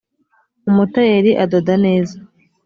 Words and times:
umutayeri 0.69 1.31
adoda 1.43 1.73
neza. 1.85 2.15